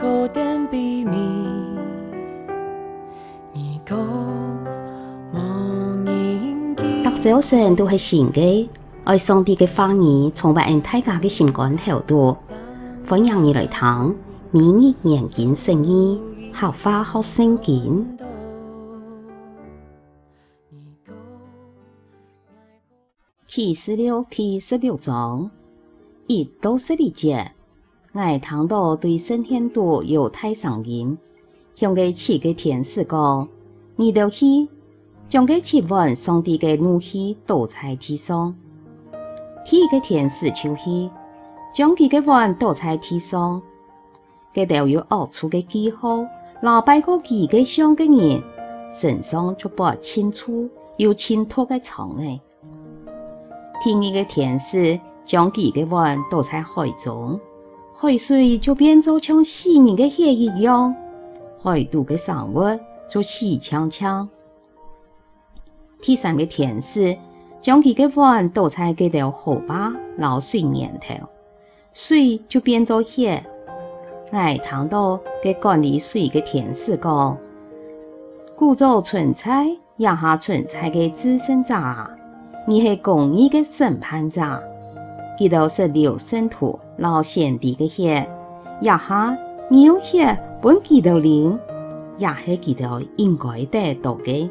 [0.00, 1.14] 后点秘密，
[3.52, 3.78] 你
[7.76, 8.66] 都是新嘅，
[9.04, 12.34] 爱上帝嘅话语，充满人大家嘅心肝头度。
[13.06, 14.16] 欢迎你来听，
[14.50, 16.18] 每日研经圣经，
[16.54, 18.16] 学话学圣经。
[23.46, 25.50] 启示录第十六章
[26.26, 27.52] 一到十二节，
[28.12, 31.16] 我听到对圣天都有大声音，
[31.76, 33.46] 向个七个天使讲：
[33.94, 34.68] 你哋去，
[35.28, 38.52] 将个七万上帝嘅怒气倒在地上。
[39.64, 41.08] 第一个天使就去，
[41.72, 43.62] 将佢个碗倒在地上，
[44.52, 46.26] 佢哋有恶处嘅记号，
[46.62, 48.42] 老拜过几个像嘅人
[48.92, 52.40] 身上就不清楚，有清脱嘅虫诶。
[53.80, 57.38] 第二个天使将几个碗倒在海中，
[58.02, 60.96] 海水就变做像死人的血一样，
[61.62, 62.62] 海度的生物
[63.06, 64.26] 就死呛呛。
[66.00, 67.14] 第三个天使
[67.60, 71.14] 将几个碗倒在几条河坝捞水源头，
[71.92, 73.44] 水就变做血。
[74.32, 77.36] 我听到给管理水的天使讲：
[78.56, 79.66] 故作存在，
[79.98, 81.74] 也下存在的至圣者。
[82.66, 84.58] 你是公益的审判长，
[85.40, 88.28] 佢都是流圣徒老先帝的血，
[88.82, 89.38] 一下
[89.70, 91.58] 你有血本佢都领，
[92.18, 94.50] 也是佢都应该得到的。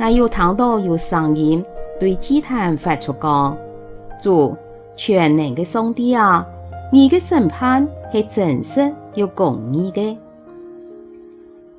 [0.00, 1.64] 我有听到有声音
[2.00, 3.56] 对祭坛发出讲：
[4.20, 4.56] 主
[4.96, 6.44] 全能的上帝啊，
[6.92, 10.18] 你的审判是真实又公义的。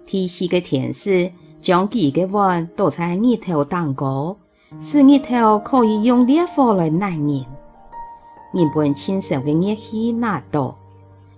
[0.05, 1.29] 第四个天使
[1.61, 4.37] 将几个碗倒在日头当中。
[4.79, 7.43] 是日头可以用烈火来燃人，
[8.51, 10.75] 人本亲手的热气拿到，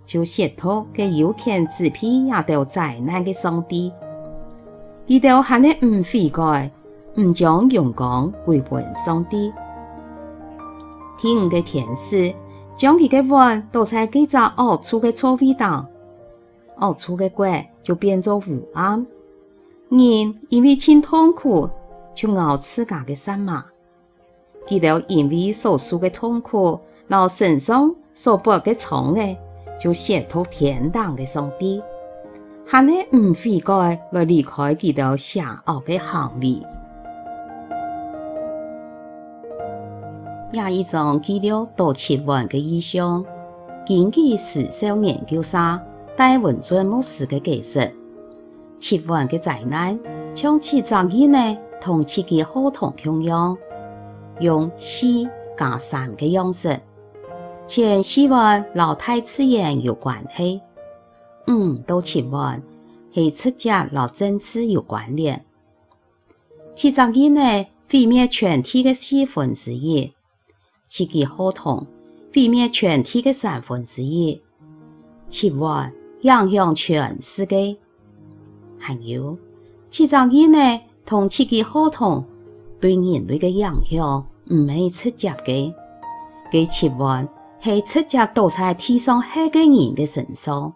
[0.05, 3.91] 就亵渎嘅有权支配也到灾难嘅上帝，
[5.07, 6.71] 佢哋还系唔悔改，
[7.15, 9.51] 唔将荣光归还上帝。
[11.17, 12.33] 第五个天使
[12.75, 15.87] 将佢嘅碗倒在几只恶处嘅座位上，
[16.79, 19.05] 恶处嘅鬼就变做乌暗，
[19.89, 19.99] 人
[20.49, 21.69] 因为真痛苦。
[22.13, 23.63] 就咬自家的山马，
[24.67, 26.77] 记得因为所受的痛苦，
[27.11, 29.37] 然后身上所播的虫诶，
[29.77, 31.83] 就亵渎天堂的上帝，
[32.65, 36.61] 还是唔悔改来离开记得邪恶的行为。
[40.53, 43.25] 也一种记录到七万的异象，
[43.85, 45.57] 根据时效研究者
[46.15, 47.93] 戴文尊牧师的解释，
[48.79, 49.99] 七万的灾难
[50.33, 51.57] 从七十亿呢？
[51.81, 53.57] 同七个河童同样，
[54.39, 56.79] 用四加三的样式，
[57.73, 60.59] 前四万老太自然有关系，
[61.47, 62.61] 五到七万
[63.13, 65.45] 系直接老政治有关联。
[66.75, 70.11] 七十亿内毁灭全体的四分之一，
[70.89, 71.87] 七个合同
[72.35, 74.41] 毁灭全体的三分之一，
[75.29, 75.93] 七万
[76.23, 77.77] 影响全世界，
[78.77, 79.37] 还有
[79.89, 80.81] 七十亿内。
[81.05, 82.25] 同七个合同
[82.81, 85.73] 对人类的影响唔系直接的，
[86.51, 87.25] 佢七万
[87.63, 90.73] 系直接倒在地上黑个人的身上。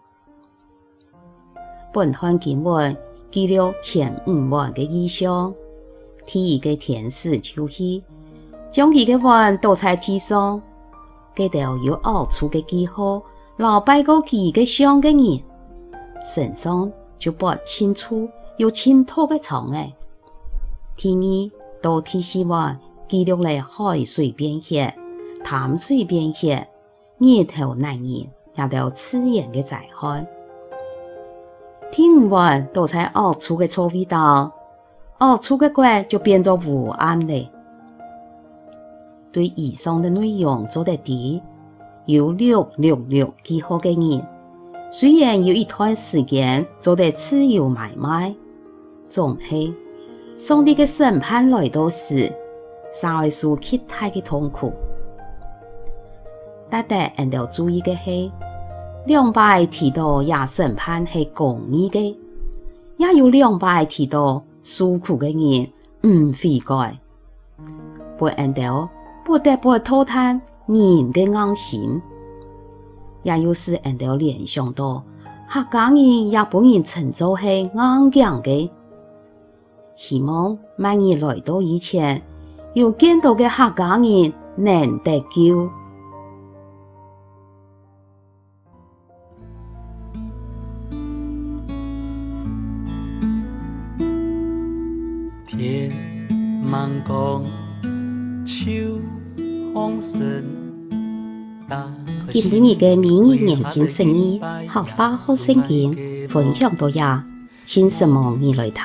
[1.92, 2.96] 本段经文
[3.30, 5.52] 记录前五万的异象，
[6.24, 8.02] 第一个天使就去
[8.70, 10.62] 将佢个碗倒在地上，
[11.34, 13.22] 佢哋有恶处的记号，
[13.56, 15.42] 老拜过几个像的人
[16.24, 19.94] 身上就不清楚有清透的虫诶。
[20.96, 21.50] 第二
[21.82, 24.94] 到第四万记录了海水变血、
[25.44, 26.68] 淡水变血、
[27.18, 30.26] 日头难燃，也都自然的灾害。
[31.90, 34.52] 第五万都在恶处的座位上，
[35.20, 37.50] 恶处的鬼就变作无暗了。
[39.32, 41.42] 对以上的内容做得对，
[42.04, 44.26] 有六六六记号的人，
[44.90, 48.34] 虽然有一段时间做得自由买卖，
[49.08, 49.74] 总系。
[50.36, 52.30] 上帝的审判来到时，
[52.92, 54.70] 三位数极大的痛苦。
[56.68, 58.30] 但得人要注意的是，
[59.06, 62.18] 两百提到也审判是公义的，
[62.96, 65.70] 也有两百提到受苦的人
[66.02, 66.98] 唔悔改，
[68.18, 68.88] 不人要
[69.24, 72.02] 不得不拖叹人的硬心，
[73.22, 75.02] 也有时人要联想到
[75.48, 78.70] 客家人也不能称作是硬强的。
[79.94, 82.20] 希望万一来到以前，
[82.74, 85.70] 有更多嘅客家人能得救。
[95.56, 95.90] 今
[102.50, 104.38] 日嘅明日眼镜生意，
[104.68, 107.24] 客话好生意，分享到呀，
[107.64, 108.84] 请什么你来听。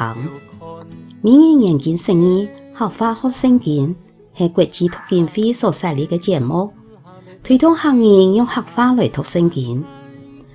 [1.21, 3.93] 明日眼镜生意，客话好生意，
[4.33, 6.71] 系国际读经会所设立嘅节目，
[7.43, 9.83] 推动客人用客话来读圣经。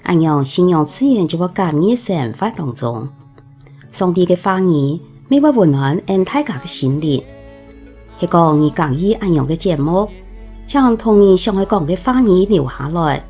[0.04, 3.06] 按样信仰自然就会加入生活当中。
[3.92, 7.20] 上帝嘅话语，每晚温暖俺大家的心灵。
[8.20, 10.08] 一个你讲义安样的节目，
[10.68, 13.24] 想童你想要讲的话语留下来，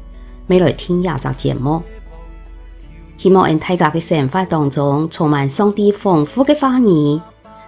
[0.47, 1.83] 每来听亚集节目。
[3.17, 7.19] 希望俺大家的生活当中充满上帝丰富的话语，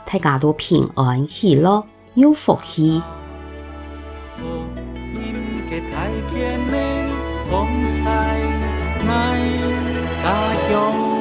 [0.05, 1.83] 大家都平安喜乐
[2.13, 3.03] 有福气。
[7.51, 8.37] 风采，
[9.09, 9.41] 爱
[10.23, 11.18] 大勇。